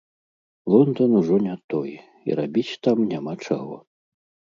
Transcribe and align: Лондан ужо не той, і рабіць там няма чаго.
Лондан 0.71 1.11
ужо 1.19 1.35
не 1.47 1.55
той, 1.73 1.91
і 2.29 2.39
рабіць 2.39 2.79
там 2.87 2.97
няма 3.13 3.33
чаго. 3.49 3.77